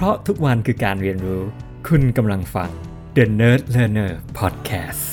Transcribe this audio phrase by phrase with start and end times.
[0.00, 1.42] เพราะทุกวันคือการเรียนรู้
[1.88, 2.70] คุณกำลังฟัง
[3.16, 5.04] The Nerd Learner Podcast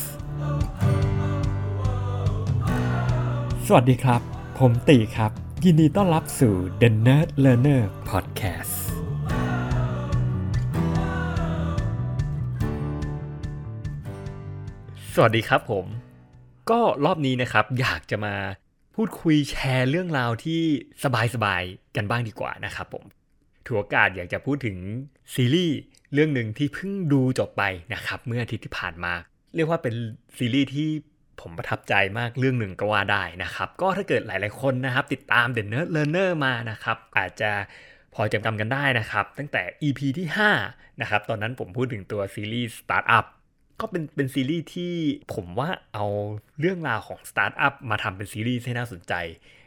[3.68, 4.22] สวัสดีครับ
[4.60, 5.32] ผมตีครับ
[5.66, 8.76] ยินดีต้อนรับสู่ The Nerd Learner Podcast
[15.14, 15.86] สวัสดีครับผม
[16.70, 18.36] ก็รอบนี้นะครับ อยากจะมา
[18.96, 20.62] พูดคุยแชร์เรื่องราวที่
[21.36, 23.06] สบายๆกันบ้างดีกว่านะครับผม
[23.66, 24.78] ถือโอกาสอยากจะพูดถึง
[25.36, 25.78] ซีรีส์
[26.14, 27.64] เรื่องหนึ่งที่เพิ่งดูจบไป
[27.94, 29.14] นะครับ เมื่ออาทิตย์ที่ผ่านมา
[29.56, 29.96] เรียกว่าเป็น
[30.38, 30.90] ซีรีส์ที่
[31.42, 37.52] ผมประทับใจมากเรื่องหนึ่งก็ว่าได้นะครับ ก็ถ้าเกิดหลาย ๆ คนนะครับ ติดตาม The Nerd Learner มานะครับ อาจจะ
[38.14, 40.28] พอจำจำกันได้นะครับ ตั้งแต่ EP ที่
[40.64, 43.26] 5นะครับตอนนั้นผมพูดถึงตัวซีรีส์ Startup
[43.80, 44.94] ก็เป็นเป็นซีรีส์ที่
[45.34, 46.06] ผมว่าเอา
[46.60, 49.14] เรื่องราวของสตาร์ทอัพมาทำเป็นซีรีส์ให้น่าสนใจ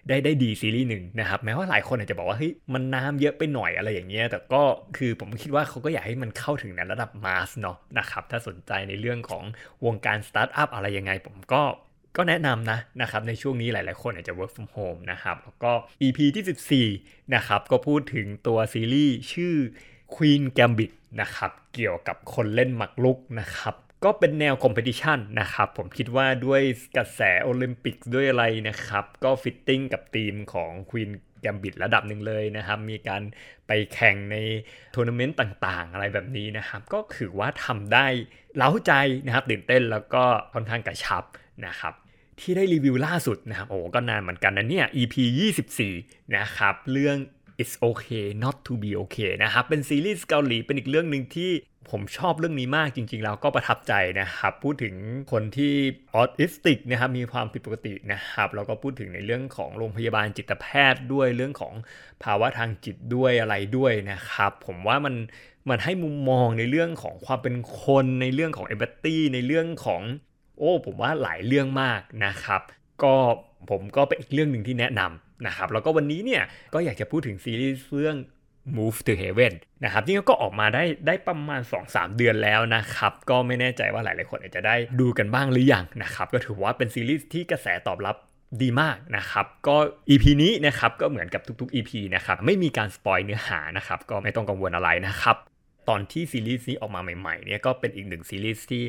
[0.09, 4.63] ได้ได้ดีซีรีส์หนึ่งนะครับแม้ว่าหลายคนอาจจะบอกว่าเฮ้ยมันน้ำเยอะไปหน่อยอะไรอย่างเงี้ยแต่ก็
[4.97, 9.45] คือผมคิดว่าเขาก็อยากให้มันเข้าถึงในระดับ mass เนาะนะครับถ้าสนใจในเรื่องของ
[9.85, 11.63] วงการสตาร์ทอัพอะไรยังไง ผมก็
[12.17, 19.55] ก็แนะนำนะนะครับในช่วงนี้หลาย ๆ คนอาจจะ work from home นะครับแล้วก็ EP ที่ 14 นะครับก็พูดถึงตัวซีรีส์ชื่อ
[20.15, 26.63] Queen Gambit นะครับเกี่ยวกับคนเล่นหมากรุกนะครับ ก็เป็นแนว competition นะครับผมคิดว่าด้วย
[26.97, 33.23] กระแสโอลิมปิกด้วยอะไรนะครับ ก็ fitting กับทีมของ Queen Gambit ระดับหนึ่งเลยนะครับ มีการ
[33.67, 34.37] ไปแข่งใน
[34.95, 38.07] ทัวร์นาเมนต์ต่างๆ อะไรแบบนี้นะครับ ก็ถือว่าทำได้
[38.57, 38.93] เร้าใจ
[39.27, 40.25] นะครับตื่นเต้นแล้วก็
[40.55, 41.25] ค่อนข้างกระชับ
[41.67, 41.95] นะครับ
[42.41, 45.15] ที่ได้รีวิวล่าสุดนะครับ โอ้ก็นานเหมือนกันนะเนี่ย EP
[45.75, 47.17] 24 นะครับ เรื่อง
[47.63, 51.51] it's okay not to be okay นะครับ เป็นซีรีส์เกาหลีเป็นอีกเรื่องหนึ่งที่
[51.91, 54.95] ผมชอบเรื่องนี้มากจริงๆ แล้วก็ประทับใจนะครับ พูดถึง
[55.33, 55.73] คนที่
[56.15, 61.75] ออทิสติกนะครับ มีความผิดปกตินะครับแล้วก็พูดถึงในเรื่องของโรงพยาบาลจิตแพทย์ด้วยเรื่องของ
[62.25, 65.15] ภาวะทางจิตด้วยอะไรด้วยนะครับ ผมว่ามัน
[65.69, 70.03] มันให้มุมมองในเรื่องของความเป็นคนในเรื่องของเอมพัตตีในเรื่องของ
[70.59, 72.61] โอ้ผมว่าหลายเรื่องมากนะครับ
[73.03, 73.15] ก็
[73.71, 76.43] ผมก็เป็นอีกเรื่องหนึ่งที่แนะนำ นะครับแล้วก็วันนี้เนี่ย
[76.75, 78.17] ก็อยากจะพูดถึงซีรีส์เรื่อง
[78.77, 79.55] Move to Heaven
[79.85, 88.17] นะครับนี่ก็ออกมาได้ได้ประมาณ 2-3 เดือนแล้วนะครับ ก็ไม่แน่ใจว่าหลายๆคนอาจจะได้ดูกันบ้างหรือยังนะครับ ก็ถือว่าเป็นซีรีส์ที่กระแสตอบรับ
[88.63, 89.77] ดีมากนะครับ ก็
[90.11, 95.37] EP นี้นะครับก็เหมือนกับทุกๆ EP นะครับไม่มีการสปอยเนื้อหานะครับก็ไม่ต้องกังวลอะไรนะครับ
[95.89, 98.83] ตอนที่ซีรีส์นี้ออกมาใหม่ๆเนี่ยก็เป็นอีกหนึ่งซีรีส์ที่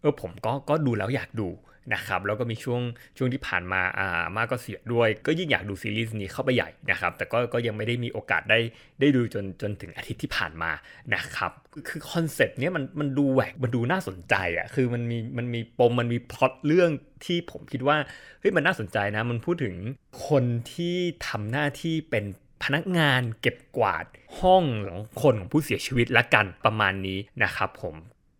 [0.00, 1.48] เออผมก็ก็ดูแล้วอยากดู
[1.94, 2.80] นะครับแล้วก็มีช่วง
[3.16, 8.58] ช่วงที่ผ่านมาอ่ามากก็เสียด้วย ก็ยิ่งอยากดูซีรีส์นี้เข้าไปใหญ่นะครับแต่ก็ก็ยังไม่ได้มีโอกาสได้
[9.00, 10.70] ได้ดูจนจนถึงอาทิตย์ที่ผ่านมา
[11.14, 11.52] นะครับ
[11.88, 16.90] คือ concept เนี้ยมันมันดูแหวกมันดูน่าสนใจอะคือมันมีมันมีปมมันมีพล็อตเรื่อง
[17.24, 17.96] ที่ผมคิดว่า
[18.40, 19.74] เฮ้ยมันน่าสนใจนะ มันพูดถึง
[20.28, 20.96] คนที่
[21.28, 22.24] ทำหน้าที่เป็น
[22.64, 24.04] พนักงานเก็บกวาด
[24.40, 27.96] ห้องของคนของผู้เสียชีวิตละกันประมาณนี้นะครับผม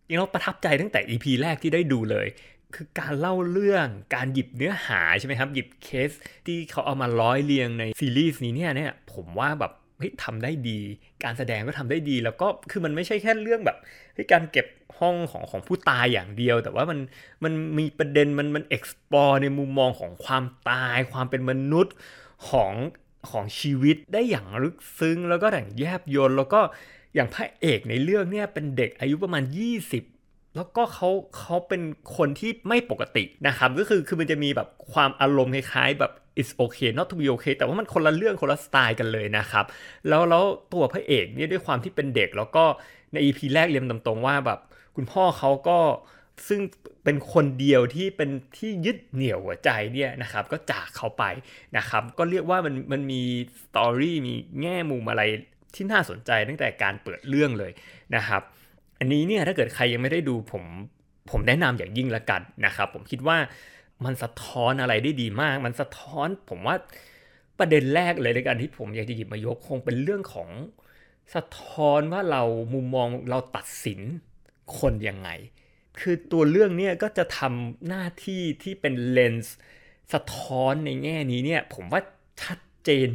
[0.09, 2.27] ยังเราประทับใจตั้งแต่ EP แรกที่ได้ดูเลย
[2.75, 6.11] คือการเล่าเรื่องการหยิบเนื้อหาใช่ไหมครับ หยิบเคส
[6.45, 10.79] ที่เขาเอามาร้อยเรียงในซีรีส์นี้เนี่ยเนี่ยผมว่าแบบเฮ้ยทำได้ดี
[11.23, 13.77] การแสดงก็ทำได้ดี แล้วก็คือมันไม่ใช่แค่เรื่องแบบ
[14.13, 14.67] เฮ้ยการเก็บ
[14.99, 16.99] ห้องของของผู้ตายอย่างเดียว แต่ว่ามัน
[17.43, 21.93] มันมีประเด็นมันมัน explore ในมุมมองของความตาย ความเป็นมนุษย์
[22.49, 22.73] ของ
[23.29, 26.61] ของชีวิตได้อย่างลึกซึ้ง แล้วก็อย่างแยบยลแล้วก็
[27.15, 29.43] อย่างพระเอกในเรื่องเนี่ยเป็นเด็กอายุประมาณ
[29.85, 30.14] 20
[30.55, 31.81] แล้วก็เขาเขาเป็น
[32.17, 39.65] คนที่ไม่ปกตินะครับก็คือคือมันจะมีแบบความอารมณ์คล้ายๆแบบ it's okay not to be okay แต่ว่ามันคนละเรื่องคนละสไตล์กันเลยนะครับ
[40.07, 42.63] แล้วแล้วตัวพระเอกเนี่ยด้วยความที่เป็นเด็ก แล้วก็
[43.11, 44.59] ใน EP แรกเรียนตรงๆว่าแบบ
[44.95, 45.79] คุณพ่อเขาก็
[46.47, 46.61] ซึ่ง
[47.03, 51.23] เป็นคนเดียวที่เป็นที่ยึดเหนี่ยวหัวใจเนี่ยนะครับก็จากเขาไป
[51.77, 53.21] นะครับ ก็เรียกว่ามันมันมี
[53.63, 55.23] สตอรี่มีแง่มุมอะไร
[55.75, 57.71] ที่น่าสนใจตั้งแต่การเปิดเรื่องเลย
[58.15, 58.41] นะครับ
[58.99, 60.63] อันนี้เนี่ยถ้าเกิดใครยังไม่ได้ดูผม
[61.31, 63.37] ผมแนะนำอย่างยิ่งละกันนะครับผมคิดว่า
[64.05, 66.75] มันสะท้อนอะไรได้ดีมาก มันสะท้อนผมว่า
[67.59, 70.49] ประเด็นแรกเลยในการที่ผมอยากจะหยิบมายกคงเป็นเรื่องของ
[71.35, 72.43] สะท้อนว่าเรา
[72.73, 73.99] มุมมองเราตัดสิน
[74.79, 75.29] คนยังไง
[75.99, 79.55] คือตัวเรื่องเนี้ก็จะทำหน้าที่ที่เป็นเลนส์
[80.13, 82.01] สะท้อนในแง่นี้เนี่ยผมว่า
[82.41, 83.09] ชัด เจน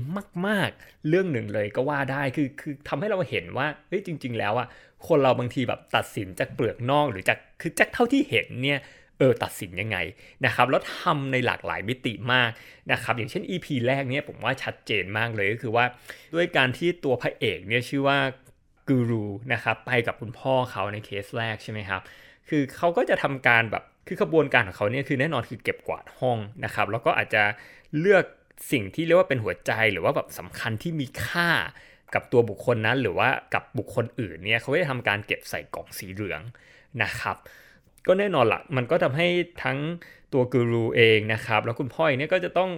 [0.46, 4.68] มากๆ เรื่องหนึ่งเลยก็ว่าได้คือคือทำให้เราเห็นว่าเฮ้ยจริง ๆ แล้วอะ
[5.06, 8.80] คนเราบางทีแบบตัดสินจากเปลือกนอกหรือจากคือจากเท่าที่เห็นเนี่ย
[9.18, 9.96] เออตัดสินยังไง
[10.44, 12.50] นะครับแล้วทำในหลากหลายมิติมาก
[12.92, 15.84] นะครับอย่างเช่น EP แรกเนี่ยผมว่าชัดเจนมากเลยก็คือว่า
[16.34, 18.18] ด้วยการที่ตัวพระเอกเนี่ยชื่อว่า
[18.88, 22.00] กูรูนะครับไปกับคุณพ่อเขาในเคสแรกใช่ไหมครับ
[22.48, 27.42] คือเขาก็จะทำการแบบคือขบวนการของเขาเนี่ยคือแน่นอนคือเก็บกวาดห้องนะครับแล้วก็อาจจะ
[28.00, 28.24] เลือก
[28.70, 31.50] สิ่งที่เรียกว่าเป็นหัวใจหรือว่าแบบสำคัญที่มีค่า
[32.14, 36.40] กับตัวบุคคลนั้น หรือว่ากับบุคคลอื่นเนี่ยเขาจะทำการเก็บใส่กล่องสีเหลือง
[37.02, 37.36] นะครับ
[38.06, 39.28] ก็แน่นอนละมันก็ทำให้
[39.64, 39.78] ทั้ง
[40.32, 42.70] ตัวกูรูเองนะครับ แล้วคุณพ่อเองเนี่ยก็จะต้อง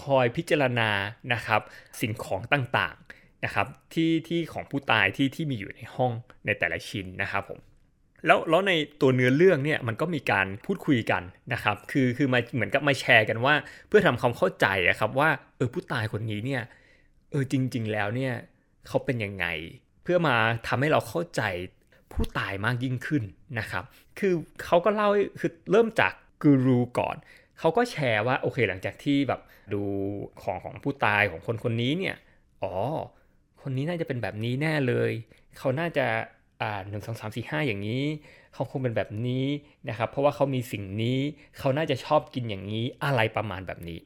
[0.00, 0.90] คอยพิจารณา
[1.32, 1.60] นะครับ
[2.00, 6.12] สิ่งของต่างๆนะครับที่ที่ของผู้ตายที่ที่มีอยู่ในห้อง
[6.46, 7.58] ในแต่ละชิ้นนะครับผม
[8.26, 11.22] แล้วแล้วในตัวเนื้อเรื่องเนี่ยมันก็มีการพูดคุยกัน
[11.52, 13.54] นะครับคือคือมาเหมือนกับมาแชร์กันว่า
[13.88, 16.62] เพื่อทำความเข้าใจอะครับว่าเออผู้ตายคนนี้เนี่ย
[17.30, 18.32] เออจริง ๆ แล้วเนี่ย
[18.86, 19.46] เขาเป็นยังไง
[20.02, 20.36] เพื่อมา
[20.66, 21.42] ทำให้เราเข้าใจ
[22.12, 23.22] ผู้ตายมากยิ่งขึ้น
[23.58, 23.84] นะครับ
[24.18, 24.34] คือ
[24.64, 25.08] เขาก็เล่า
[25.40, 26.12] คือเริ่มจาก
[26.42, 27.16] กูรูก่อน
[27.58, 29.40] เขาก็แชร์ว่าโอเคหลังจากที่แบบ
[29.72, 29.82] ดู
[30.42, 32.16] ของของผู้ตายของคนคนนี้เนี่ย
[32.62, 32.72] อ๋อ
[33.62, 35.10] คนนี้น่าจะเป็นแบบนี้แน่เลย
[35.58, 36.06] เขาน่าจะ
[36.88, 38.04] หนึ่งสองสามสี่ห้าอย่างนี้
[38.54, 39.46] เขาคงเป็นแบบนี้
[39.88, 41.18] นะครับ เพราะว่าเขามีสิ่งนี้
[41.58, 43.98] เขาน่าจะชอบกินอย่างนี้อะไรประมาณแบบนี้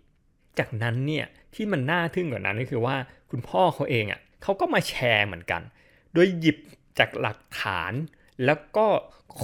[0.58, 2.96] จากนั้นเนี่ยที่มันน่าทึ่งกว่านั้นก็คือว่า
[3.30, 5.62] คุณพ่อเขาเองอะ่ะเขาก็มาแชร์เหมือนกัน
[6.14, 6.58] โดยหยิบ
[6.98, 7.92] จากหลักฐาน
[8.44, 8.86] แล้วก็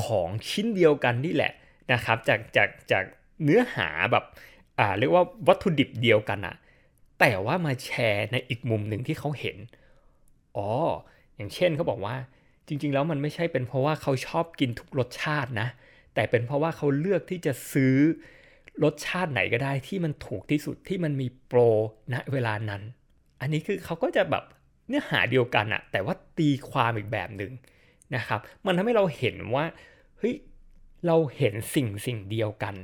[0.03, 1.53] ของชิ้นเดียวกันนี่แหละ
[1.93, 3.05] นะครับ จากจากจาก
[3.43, 4.25] เนื้อหาแบบ
[4.79, 6.57] อ่าเรียกว่าวัตถุดิบเดียวกันอะ
[7.21, 9.57] แต่ว่ามาแชร์ในอีกมุมหนึ่งที่เขาเห็น
[10.57, 10.69] อ๋อ
[11.37, 12.17] อย่างเช่นเขาบอกว่า
[12.69, 15.69] จริง ๆ แล้วมันไม่ใช่เป็นเพราะว่าเขาชอบกินทุกรสชาตินะ
[16.15, 17.97] แต่เป็นเพราะว่าเขาเลือกที่จะซื้อ
[18.85, 21.61] รสชาติไหนก็ได้ที่มันถูกที่สุดที่มันมีโปร
[22.13, 22.83] ณเวลานั้น
[23.41, 24.45] อันนี้คือเขาก็จะแบบ
[24.89, 27.53] เนื้อหาเดียวกันอะแต่ว่าตีความอีกแบบหนึ่ง
[28.17, 29.65] นะครับ มันทำให้เราเห็นว่า
[30.19, 30.35] เฮ้ย
[31.07, 32.75] เราเห็นสิ่งสิ่งเดียวกัน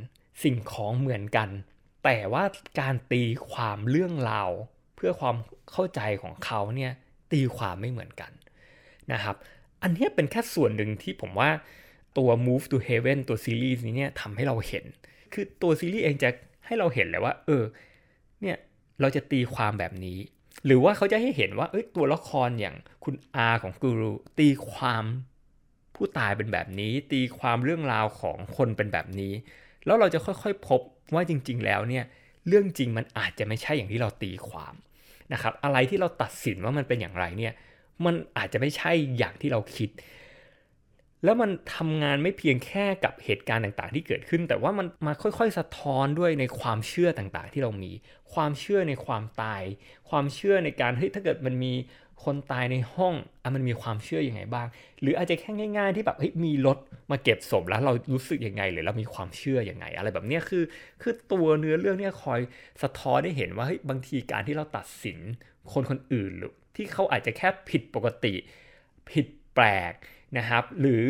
[0.43, 1.49] สิ่งของเหมือนกัน
[2.05, 2.45] แต่ว่า
[2.81, 4.51] การตีความเรื่องราว
[4.97, 5.37] เพื่อความ
[5.73, 6.93] เข้าใจของเขาเนี่ย
[7.33, 8.31] ตีความไม่เหมือนกัน
[9.13, 9.37] นะครับ
[9.83, 11.51] อันนี้เป็นแค่ส่วนหนึ่งที่ผมว่า
[12.19, 14.85] ตัว Move to Heaven ตัวซีรีส์นี้เนี่ยทำให้เราเห็น
[15.33, 16.31] คือตัวซีรีส์เองจะ
[16.67, 17.65] ให้เราเห็นเลยว่า เออ
[18.43, 18.57] เนี่ย
[19.01, 20.19] เราจะตีความแบบนี้
[20.67, 25.05] หรือว่าเขาจะให้เห็นว่า เอ้ยตัวละครอย่างคุณอาของกูรูตีความ
[25.95, 29.33] ผู้ตายเป็นแบบนี้ ตีความเรื่องราวของคนเป็นแบบนี้
[29.87, 30.81] แล้วเราจะค่อยๆ พบ
[31.15, 32.05] ว่าจริง ๆ แล้วเนี่ย
[32.49, 34.75] เรื่องจริงมันอาจจะไม่ใช่อย่างที่เราตีความ
[35.33, 37.53] นะครับ อะไรที่เราตัดสินว่ามันเป็นอย่างไรเนี่ย
[38.05, 39.91] มันอาจจะไม่ใช่อย่างที่เราคิด
[41.25, 47.93] แล้วมันทำงานไม่เพียงแค่กับเหตุการณ์ต่างๆ ที่เกิดขึ้น แต่ว่ามันมาค่อยๆ สะท้อนด้วยในความเชื่อต่างๆ ที่เรามี
[48.35, 49.63] ความเชื่อในความตาย
[50.11, 51.73] ความเชื่อในการเฮ้ยถ้าเกิดมันมี
[52.25, 54.67] คนตายในห้องอะมันมีความเชื่ออยังไงบ้าง
[55.01, 56.79] หรืออาจจะแค่ง่าย ๆ ที่แบบเฮ้ยมีรถ
[57.11, 60.63] มาเก็บศพแล้วเรารู้สึกยังไง หรือเรามีความเชื่ออยังไง อะไรแบบนี้คือ
[61.03, 62.41] คือตัวเนื้อเรื่องเนี่ยคอย
[62.83, 65.19] สะท้อนได้เห็นว่าเฮ้ยบางทีการที่เราตัดสิน
[65.73, 68.35] คนคนอื่นหรือ ที่เขาอาจจะแค่ผิดปกติ
[69.11, 69.93] ผิดแปลก
[70.39, 71.03] นะครับ หรือ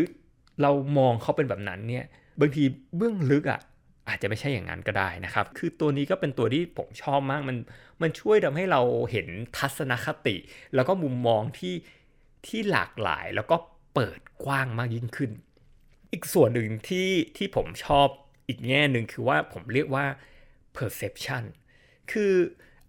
[0.63, 2.05] เรามองเขาเป็นแบบนั้นเนี่ย
[2.41, 2.65] บางที
[2.97, 3.61] เบื้องลึกอะ่ะ
[4.09, 7.57] อาจจะไม่ใช่อย่างนั้นก็ได้นะครับ คือตัวนี้ก็เป็นตัวที่ผมชอบมากมัน
[8.03, 8.81] มันช่วยทำให้เรา
[9.11, 9.27] เห็น
[9.59, 10.37] ทัศนคติ
[10.75, 11.75] แล้วก็มุมมองที่
[12.47, 13.57] ที่หลากหลายแล้วก็
[13.95, 15.31] เปิดกว้างมากยิ่งขึ้น
[16.13, 18.09] อีกส่วนหนึ่งที่ที่ผมชอบ
[18.49, 20.05] อีกแง่หนึ่งคือว่าผมเรียกว่า
[20.77, 21.45] perception
[22.13, 22.35] คือ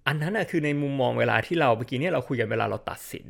[0.07, 3.25] อันนั้นอะคือในมุมมองเวลาที่เราเมื่อกี้เนี่ยเราคุยกันเวลาเราตัดสิน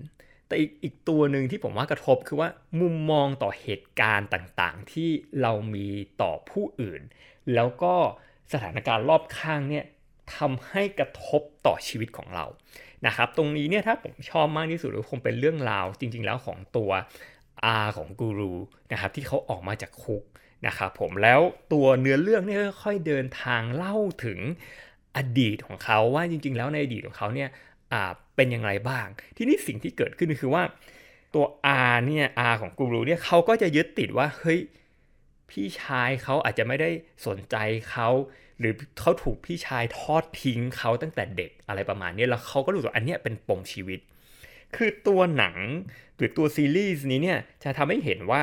[0.48, 2.50] แต่อีกอีกตัวหนึ่งที่ผมว่ากระทบคือว่า
[2.82, 5.10] มุมมองต่อเหตุการณ์ต่างๆ ที่
[5.42, 5.88] เรามี
[6.22, 7.02] ต่อผู้อื่น
[7.54, 7.94] แล้วก็
[8.54, 9.86] สถานการณ์รอบข้างเนี่ย
[10.36, 12.46] ทำให้กระทบต่อชีวิตของเรา
[13.06, 16.92] นะครับ ตรงนี้เนี่ยถ้าผมชอบมากที่สุดก็คงเป็นเรื่องราวจริง ๆ แล้วของตัว
[17.64, 18.54] อาของกูรู
[18.92, 20.24] นะครับที่เขาออกมาจากคุก
[20.68, 21.40] นะครับผมแล้ว
[21.74, 24.40] ตัวเนื้อเรื่องเนี่ยค่อยๆเดินทางเล่าถึง
[25.18, 27.50] อดีตของเขาว่าจริง ๆ แล้วในอดีตของเขาเนี่ย
[28.36, 30.64] เป็นอย่างไรบ้าง ที่นี่สิ่งที่เกิดขึ้นคือว่า
[31.34, 31.46] ตัว
[31.92, 34.60] R เนี่ย R ของกูรูเนี่ยเขาก็จะยึดติดว่าเฮ้ย
[35.50, 36.90] พี่ชายเขาอาจจะไม่ได้
[37.28, 37.56] สนใจ
[37.92, 38.10] เขา
[38.60, 44.00] หรือเขาถูกพี่ชายทอดทิ้งเขาตั้งแต่เด็กอะไรประมาณนี้แล้วเขาก็รู้สึกอันนี้เป็นปมชีวิต
[44.76, 45.58] คือตัวหนัง
[46.18, 48.42] หรือตัวซีรีส์นี้เนี่ยจะทำให้เห็นว่า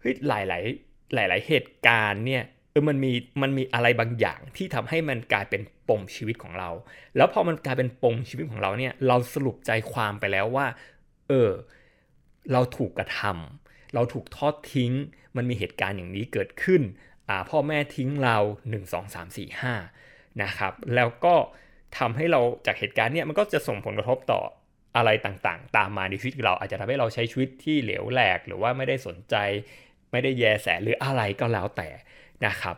[0.00, 2.42] เฮ้ยหลาย ๆ หลาย ๆ เหตุการณ์เนี่ย
[2.74, 3.12] เออมันมี
[3.42, 6.70] มันมีอะไรบางอย่างที่ทำให้มันกลายเป็นปมชีวิตของเรา
[7.16, 10.66] แล้วพอมันกลายเป็นปมชีวิตของเราเนี่ยเราสรุปใจความไปแล้วว่า
[11.28, 11.50] เออ
[12.52, 14.92] เราถูกกระทำเราถูกทอดทิ้ง
[15.36, 16.82] มันมีเหตุการณ์อย่างนี้เกิดขึ้น
[17.28, 18.36] อ่าพ่อแม่ทิ้งเรา
[18.70, 21.34] 1 2 3 4 5นะครับแล้วก็
[21.98, 24.40] ทำให้เราจากเหตุการณ์เนี่ยมันก็จะส่งผลกระทบต่อ
[24.96, 29.36] อะไรต่างๆ ตามมาในชีวิตเราอาจจะทำให้เราใช้ชีวิตที่เหลวแหลก หรือว่าไม่ได้สนใจ
[30.12, 31.88] ไม่ได้แยแสหรืออะไรก็แล้วแต่
[32.46, 32.76] นะครับ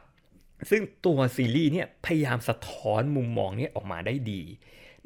[0.71, 4.43] ซึ่งตัวซีรีส์เนี่ยพยายามสะท้อนมุมมองเนี้ออกมาได้ดี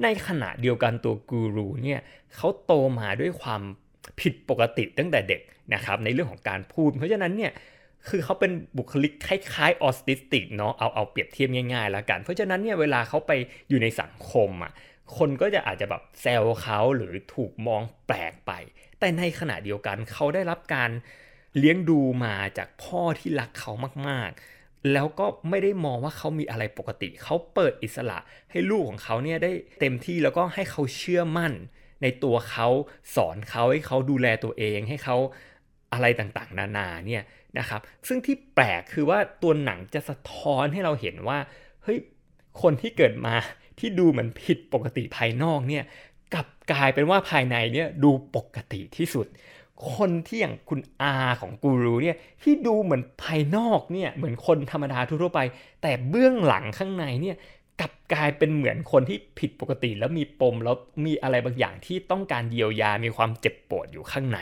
[0.03, 1.99] ในขณะเดียวกันตัวกูรูเนี่ย
[2.35, 3.61] เขาโตมาด้วยความ
[4.19, 5.41] ผิดปกติตั้งแต่เด็ก
[5.73, 7.51] นะครับในเรื่องของการพูด เพราะฉะนั้นเนี่ย
[8.09, 13.31] คือเขาเป็นบุคลิกคล้ายๆออสติสติกเนาะเอาเอาเปรียบเทียบง่ายๆแล้วกัน เพราะฉะนั้นเนี่ยเวลาเขาไป
[13.69, 14.71] อยู่ในสังคมอะ
[15.17, 18.51] คนก็จะอาจจะแบบแซวเขาหรือถูกมองแปลกไป
[18.99, 20.89] แต่ในขณะเดียวกันเขาได้รับการ
[21.57, 23.71] เลี้ยงดูมาจากพ่อที่รักเขา
[24.09, 28.17] มากๆ แล้วก็ไม่ได้มองว่าเขามีอะไรปกติ เขาเปิดอิสระ
[28.51, 31.53] ให้ลูกของเขาเนี่ยได้เต็มที่แล้วก็ให้เขาเชื่อมั่น
[32.01, 32.67] ในตัวเขา
[33.15, 35.17] สอนเขาให้เขาดูแลตัวเองให้เขา
[35.93, 37.23] อะไรต่างๆ นานาเนี่ย
[37.59, 41.37] นะครับซึ่งที่แปลกคือว่าตัวหนังจะสะท้อนให้เราเห็นว่า
[41.83, 41.99] เฮ้ย
[42.61, 43.35] คนที่เกิดมา
[43.79, 45.83] ที่ดูเหมือนผิดปกติภายนอกเนี่ย
[46.33, 49.27] กลับกลายเป็นว่าภายในเนี่ยดูปกติที่สุด
[49.95, 55.39] คนที่อย่างคุณอาของกูรูเนี่ยที่ดูเหมือนภายนอกเนี่ยเหมือนคนธรรมดาทั่วไป
[55.81, 57.35] แต่เบื้องหลังข้างในเนี่ย
[57.79, 64.39] กลับกลายเป็นเหมือนคนที่ผิดปกติ แล้วมีปมแล้วมีอะไรบางอย่างที่ต้องการเยียวยามีความเจ็บปวดอยู่ข้างใน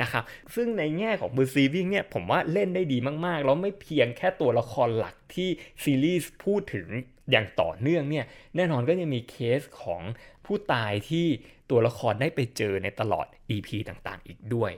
[0.00, 5.48] นะครับซึ่งในแง่ของ b ์ซีวิ่งเนี่ยผมว่าเล่นได้ดีมาก ๆ แล้วไม่เพียงแค่ตัวละครหลักที่
[5.82, 6.88] ซีรีส์พูดถึง
[7.30, 8.24] อย่างต่อเนื่องเนี่ย
[8.56, 10.02] แน่นอนก็จะมีเคสของ
[10.46, 11.26] ผู้ตายที่
[11.70, 14.72] ตัวละครได้ไปเจอในตลอด EP ต่างๆ อีกด้วย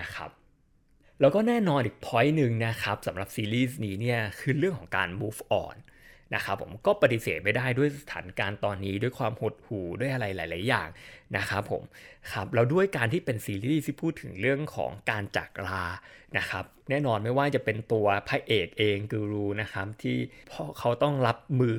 [0.00, 0.30] นะครับ
[1.20, 5.76] แล้วก็แน่นอนอีกพอยต์หนึ่งนะครับสำหรับซีรีส์นี้เนี่ยคือเรื่องของการ move on
[6.34, 10.88] นะครับผมก็ปฏิเสธไม่ได้ด้วยสถานการณ์ตอนนี้ด้วยความหดหู่ด้วยอะไรหลาย ๆ อย่าง
[11.36, 11.82] นะครับผม
[12.32, 15.84] ครับแล้วด้วยการที่เป็นซีรีส์ที่พูดถึงเรื่องของการจากลา
[16.38, 20.16] นะครับแน่นอนไม่ว่าจะเป็นตัวพระเอกเองกูรูนะครับที่
[20.50, 21.78] พ่อเขาต้องรับมือ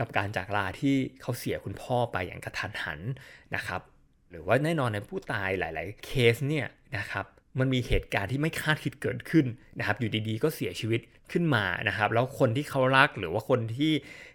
[0.00, 3.00] กับการจากลาที่เขาเสียคุณพ่อไปอย่างกระทันหัน
[3.54, 3.80] นะครับ
[4.30, 6.66] หรือว่าแน่นอนในผู้ตายหลาย ๆ เคสเนี่ย
[6.98, 7.26] นะครับ
[7.58, 9.46] มันมีเหตุการณ์ที่ไม่คาดคิดเกิดขึ้น
[9.78, 11.00] นะครับอยู่ดีๆ ก็เสียชีวิต
[11.32, 13.92] ขึ้นมานะครับ แล้วคนที่เขารักหรือว่าคนที่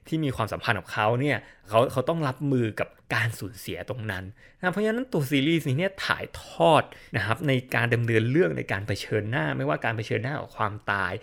[0.07, 1.37] ที่มีความสัมพันธ์กับเขาเนี่ย
[1.69, 4.23] เขาเขาต้องรับมือกับการสูญเสียตรงนั้น
[4.57, 6.83] นะเพราะฉะนั้นตัวซีรีส์นี้เนี่ยถ่ายทอด
[7.15, 11.13] นะครับในการดำเนินเรื่องในการเผชิญหน้า ไม่ว่าการเผชิญหน้ากับความตาย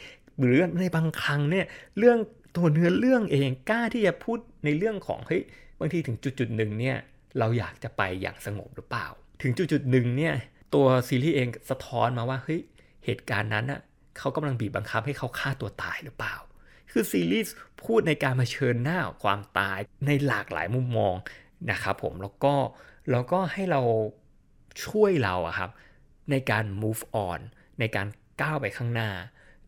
[0.40, 1.66] หรือในบางครั้งเนี่ย
[1.98, 2.18] เรื่อง
[2.56, 5.42] ตัวเนื้อเรื่องเองกล้าที่จะพูดในเรื่องของเฮ้ย
[5.80, 6.96] บางทีถึงจุดจุดหนึ่งเนี่ย
[7.38, 9.06] เราอยากจะไปอย่างสงบหรือเปล่า
[9.42, 10.34] ถึงจุดจุดหนึ่งเนี่ย
[10.74, 12.60] ตัวซีรีส์เองสะท้อนมาว่าเฮ้ย
[13.04, 13.80] เหตุการณ์นั้นอะ
[14.18, 16.36] เขากำลังบีบบังคับให้เขาฆ่าตัวตายหรือเปล่า
[16.90, 21.14] คือซีรีส์พูดในการมาเชิญหน้าความตายในหลากหลายมุมมอง
[21.70, 22.54] นะครับผมแล้วก็
[23.10, 23.80] แล้วก็ให้เรา
[24.86, 25.70] ช่วยเราอะครับ
[26.30, 27.40] ในการ move on
[27.80, 28.06] ในการ
[28.40, 29.10] ก้าวไปข้างหน้า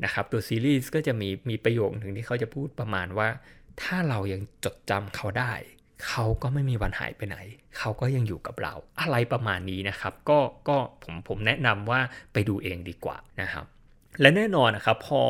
[0.04, 3.28] นะครับตัวซีรีส์ก็จะมีมีประโยคหนึ่งที่เขาจะพูดประมาณว่า
[3.82, 5.52] ถ้าเรายังจดจำเขาได้
[6.06, 7.36] เขาก็ไม่มีวันหายไปไหน
[7.78, 10.38] เขาก็ยังอยู่กับเรา อะไรประมาณนี้นะครับ ก็
[10.68, 12.00] ก็ผมผมแนะนำว่า
[12.32, 13.66] ไปดูเองดีกว่านะครับ
[14.20, 15.20] และแน่นอนนะครับพอ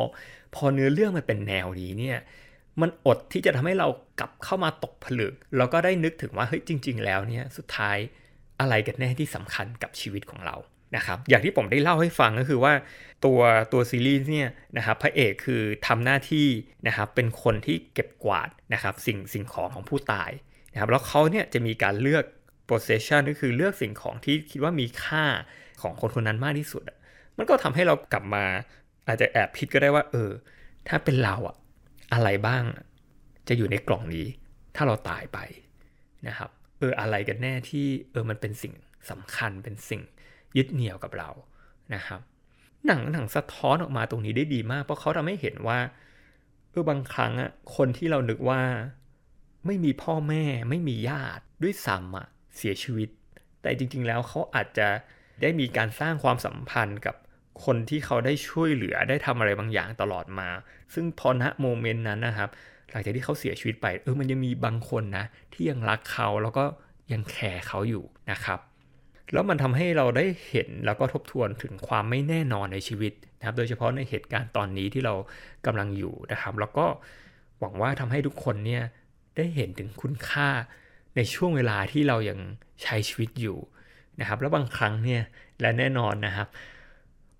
[0.55, 2.17] พอเนื้อเรื่องมันเป็นแนวนี้เนี่ย
[2.81, 3.87] มันอดที่จะทำให้เรา
[4.19, 7.97] กลับเข้ามาตกผลึก แล้วก็ได้นึกถึงว่าเฮ้ยจริง ๆ แล้วเนี่ยสุดท้าย
[8.59, 10.55] อะไรกันแน่ที่สำคัญกับชีวิตของเรา
[10.95, 12.73] นะครับอย่างที่ผมได้เล่าให้ฟังก็คือว่า
[13.25, 13.39] ตัว
[13.73, 16.47] ตัวซีรีส์เนี่ยนะครับพระเอกคือทำหน้าที่
[16.87, 20.31] นะครับเป็นคนที่เก็บกวาดนะครับสิ่งสิ่งของของผู้ตาย
[20.73, 22.23] นะครับแล้วเขาเนี่ยจะมีการเลือก
[22.69, 25.25] possession ก็คือเลือกสิ่งของที่คิดว่ามีค่า
[25.81, 26.83] ของคนคนนั้นมากที่สุด
[27.37, 28.45] มันก็ทำให้เรากลับมา
[29.07, 30.29] อาจจะแอบคิดก็ได้ว่า เออ
[30.87, 31.55] ถ้าเป็นเราอะ
[32.13, 32.63] อะไรบ้าง
[33.47, 34.27] จะอยู่ในกล่องนี้
[34.75, 35.39] ถ้าเราตายไป
[36.27, 38.73] นะครับ เอออะไรกันแน่ที่เออมันเป็นสิ่ง
[39.09, 40.01] สำคัญเป็นสิ่ง
[40.57, 41.29] ยึดเหนี่ยวกับเรา
[41.95, 42.19] นะครับ
[42.85, 45.79] หนังหนังสะท้อนออกมาตรงนี้ได้ดีมาก เพราะเขาทำให้เห็นว่า
[46.71, 48.61] เออบางครั้งอะคนที่เรานึกว่า
[49.65, 52.27] ไม่มีพ่อแม่ไม่มีญาติด้วยซ้ำอะ
[52.57, 53.09] เสียชีวิต
[53.61, 54.87] แต่จริง ๆ แล้วเขาอาจจะ
[55.41, 57.15] ได้มีการสร้างความสัมพันธ์กับ
[57.65, 60.49] คนที่เขาได้ช่วยเหลือได้ทำอะไรบางอย่างตลอดมา
[60.93, 62.49] ซึ่งพอณโมเมนต์นั้นนะครับ
[62.91, 66.63] หลังจากที่เขาเสียชีวิตไปเออมันยังมีบางคนนะ ที่ยังรักเขาแล้วก็
[67.11, 68.59] ยังแคร์เขาอยู่นะครับ
[69.33, 75.13] แล้วมันทำให้เราได้เห็นแล้วก็ทบทวนถึงความไม่แน่นอนในชีวิตนะครับ โดยเฉพาะในเหตุการณ์ตอนนี้ที่เรา
[75.65, 76.85] กำลังอยู่นะครับ แล้วก็
[77.59, 78.83] หวังว่าทำให้ทุกคนเนี่ย
[79.37, 80.49] ได้เห็นถึงคุณค่า
[81.15, 82.39] ในช่วงเวลาที่เรายัง
[82.83, 83.57] ใช้ชีวิตอยู่
[84.19, 85.21] นะครับ แล้วบางครั้งเนี่ย
[85.61, 86.47] และแน่นอนนะครับ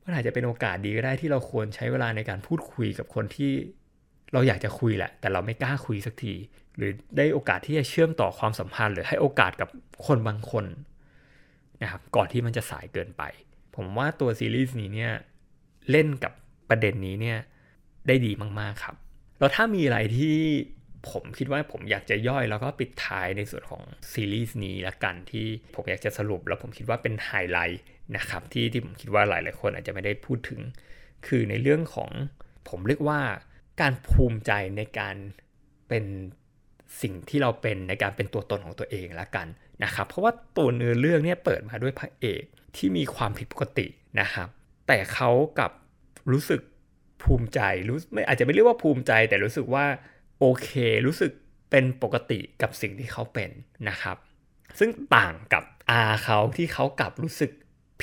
[0.03, 3.51] มันอาจจะเป็นโอกาสดีก็ได้ที่เราควรใช้เวลาในการพูดคุยกับคนที่
[4.33, 6.33] เราอยากจะคุยแหละ แต่เราไม่กล้าคุยสักที
[6.77, 9.69] หรือได้โอกาสที่จะเชื่อมต่อความสัมพันธ์ หรือให้โอกาสกับ
[10.05, 10.65] คนบางคน
[11.81, 13.23] นะครับก่อนที่มันจะสายเกินไป
[13.75, 15.13] ผมว่าตัวซีรีส์นี้เนี่ย
[15.91, 16.33] เล่นกับ
[16.69, 17.39] ประเด็นนี้เนี่ย
[18.07, 18.95] ได้ดีมากๆครับ
[19.39, 20.37] แล้วถ้ามีอะไรที่
[21.11, 23.83] ผมคิดว่าผมอยากจะย่อยแล้วก็ปิดท้ายในส่วนของ
[24.13, 27.83] ซีรีส์นี้ละกันที่ผมอยากจะสรุปแล้วผมคิดว่าเป็นไฮไลท์
[28.15, 30.61] นะครับที่ที่ผมคิดว่าหลายหลายคนอาจจะไม่ได้พูดถึง
[31.27, 32.09] คือในเรื่องของ
[32.69, 33.19] ผมเรียกว่า
[33.81, 35.15] การภูมิใจในการ
[35.89, 36.05] เป็น
[37.01, 39.47] สิ่งที่เราเป็นในการเป็นตัวตนของตัวเองละกัน
[39.83, 42.43] นะครับเพราะว่าตัวเนื้อเรื่องเนี่ยเปิดมาด้วยพระเอก
[42.75, 43.87] ที่มีความผิดปกติ
[44.19, 44.47] นะครับ
[44.87, 45.71] แต่เขากับ
[46.31, 46.61] รู้สึก
[47.23, 49.85] ภูมิใจรู้ไม่อาจจะไม่เรียกว่าภูมิใจ แต่รู้สึกว่า
[50.39, 50.69] โอเค
[51.07, 51.31] รู้สึก
[51.71, 53.49] เป็นปกติกับสิ่งที่เขาเป็น
[53.89, 54.17] นะครับ
[54.79, 57.51] ซึ่งต่างกับอาเขาที่เขากลับรู้สึก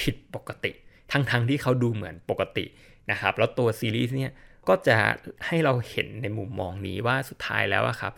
[0.00, 0.72] ผิดปกติ
[1.12, 2.64] ทั้งๆทที่เขาดูเหมือนปกติ
[3.10, 4.32] นะครับ แล้วตัวซีรีส์เนี่ย
[4.68, 4.96] ก็จะ
[5.46, 8.12] ให้เราเห็นในมุมมองนี้ว่าสุดท้ายแล้วครับ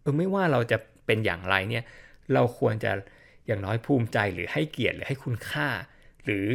[0.00, 1.84] เออไม่ว่าเราจะเป็นอย่างไรเนี่ย
[2.34, 2.92] เราควรจะ
[3.46, 5.68] อย่างน้อยภูมิใจหรือให้เกียรติหรือให้คุณค่า
[6.24, 6.46] หรือ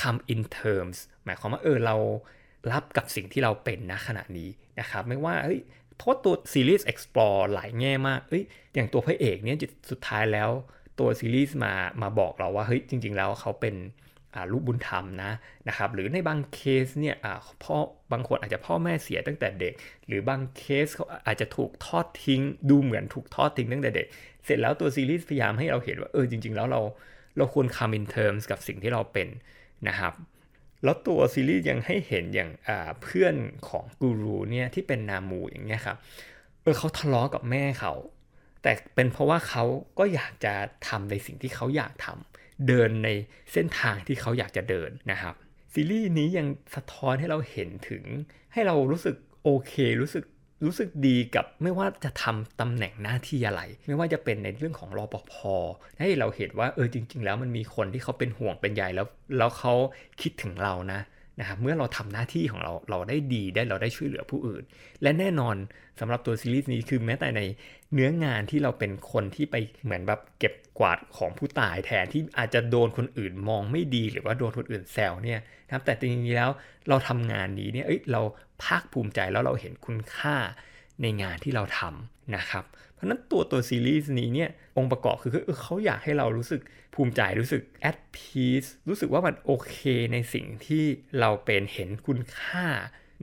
[0.00, 1.96] come in terms หมายความว่าเออเรา
[2.72, 5.60] รับกับสิ่งที่เราเป็นนะขณะนี้นะครับ ไม่ว่าเฮ้ย
[5.96, 8.44] เพราะตัวซีรีส์ explore หลายแง่มากเอ้ย
[8.74, 9.58] อย่างตัวพระเอกเนี่ย
[9.90, 10.50] สุดท้ายแล้ว
[10.98, 13.74] ตัวซีรีส์มามาบอกเราว่าเฮ้ยจริง ๆ แล้วเขาเป็น
[14.52, 15.30] ลูกบุญธรรมนะ
[15.68, 17.16] นะครับหรือในบางเคสเนี่ย
[17.62, 17.76] พ่อ
[18.12, 19.74] บางคนอาจจะพ่อแม่เสียตั้งแต่เด็ก
[20.06, 24.06] หรือบางเคสเขาอาจจะถูกทอดทิ้ง ดูเหมือนถูกทอดทิ้งตั้งแต่เด็ก
[24.44, 26.80] เสร็จแล้วตัวซีรีส์พยายามให้เราเห็นว่าเออจริง ๆ แล้วเรา
[27.36, 29.28] เราควร come in terms กับสิ่งที่เราเป็น
[29.88, 30.12] นะครับ
[30.84, 32.50] แล้วตัวซีรีส์ยังให้เห็นอย่าง
[33.02, 33.34] เพื่อน
[33.68, 35.96] ของกูรูเนี่ยที่เป็นนามูอย่างเงี้ยครับ
[36.62, 37.94] เออเขาทะเลาะกับแม่เขา
[38.62, 39.64] แต่เป็นเพราะว่าเขา
[39.98, 40.54] ก็อยากจะ
[40.88, 43.08] ทำในสิ่งที่เขาอยากทำ เดินใน
[43.52, 45.34] เส้นทางที่เขาอยากจะเดินนะครับ
[45.72, 48.04] ซีรีส์นี้ยังสะท้อนให้เราเห็นถึง
[48.52, 50.24] ให้เรารู้สึกโอเค รู้สึก
[50.66, 55.34] รู้สึกดีกับไม่ว่าจะทำตำแหน่งหน้าที่อะไร ไม่ว่าจะเป็นในเรื่องของรอปภ
[55.98, 59.06] ให้เราเห็นว่าเออจริง ๆ แล้วมันมีคนที่เขาเป็นห่วงเป็นใยแล้ว
[59.38, 59.74] แล้วเขา
[60.22, 61.00] คิดถึงเรานะ
[61.40, 64.62] นะครับเมื่อเราทำหน้าที่ของเราเราได้ดีได้เราได้ช่วยเหลือผู้อื่น
[65.02, 65.56] และแน่นอน
[66.00, 67.40] สำหรับตัวซีรีส์นี้คือแม้แต่ใน
[67.94, 76.50] เนื้องานที่เราเป็นคนที่ไปเหมือนแบบเก็บกวาดของผู้ตายแทนที่อาจจะโดนคนอื่นมองไม่ดีหรือว่าโดนคนอื่นแซวเนี่ยนะครับแต่จริงๆแล้ว
[76.88, 78.20] เราทำงานนี้เนี่ยเอ้ยเรา
[78.64, 80.36] ภาคภูมิใจแล้วเราเห็นคุณค่า
[81.02, 82.64] ในงานที่เราทำนะครับ
[82.98, 86.60] เพราะนั้นตัวตัวซีรีส์นี้เนี่ยองค์ประกอบคือเขาอยากให้เรารู้สึก
[86.94, 89.76] ภูมิใจรู้สึก at peace รู้สึกว่ามันโอเค
[90.12, 90.84] ในสิ่งที่
[91.20, 92.66] เราเป็นเห็นคุณค่า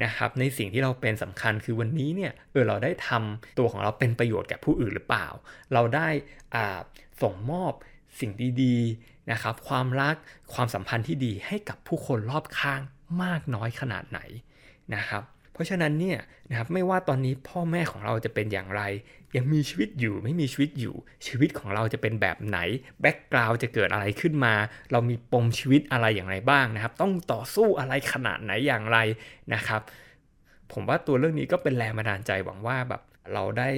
[0.03, 5.27] นะครับในสิ่งที่เราเป็นสำคัญคือวันนี้เนี่ยเออเราได้ทำตัวของเราเป็นประโยชน์แก่ผู้อื่นหรือเปล่า
[5.74, 6.08] เราได้
[6.55, 6.79] อ่า
[7.22, 7.74] ส่งมอบ
[8.20, 8.32] สิ่ง
[8.63, 10.15] ดีๆนะครับความรัก
[10.53, 12.82] ความสัมพันธ์ที่ดีให้กับผู้คนรอบข้าง
[13.24, 14.19] มากน้อยขนาดไหน
[14.95, 15.23] นะครับ
[15.54, 18.82] เพราะฉะนั้นเนี่ยนะครับไม่ว่าตอนนี้พ่อแม่ของเราจะเป็นอย่างไร
[19.38, 20.95] ยังมีชีวิตอยู่ไม่มีชีวิตอยู่
[21.28, 22.60] ชีวิตของเราจะเป็นแบบไหน
[23.02, 24.54] แบ็กกราวจะเกิดอะไรขึ้นมา
[24.91, 28.98] เรามีปมชีวิตอะไรอย่างไรบ้างนะครับ ต้องต่อสู้อะไรขนาดไหนอย่างไร
[29.54, 29.82] นะครับ
[30.71, 33.02] ผมว่าตัวเรื่องนี้ก็เป็นแรงบันดาลใจหวังว่าแบบ
[33.34, 33.69] เราได้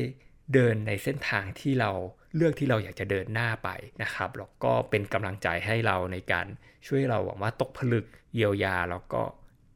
[0.54, 1.92] เดินในเส้นทางที่เรา
[2.36, 3.70] เลือกที่เราอยากจะเดินหน้าไป
[4.02, 6.48] นะครับแล้วก็เป็นกำลังใจให้เราในการ
[6.88, 9.22] ช่วยเราหวังว่าตกผลึกเยียวยาแล้วก็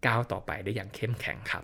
[0.05, 1.63] ก้าวต่อไปได้อย่างเข้มแข็งครับ